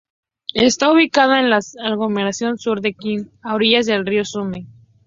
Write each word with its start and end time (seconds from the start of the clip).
Está 0.55 0.91
ubicada 0.91 1.41
en 1.41 1.51
la 1.51 1.59
aglomeración 1.83 2.57
sur 2.57 2.81
de 2.81 2.93
San 2.93 2.99
Quintín, 2.99 3.39
a 3.43 3.53
orillas 3.53 3.85
del 3.85 4.03
río 4.07 4.25
Somme. 4.25 4.65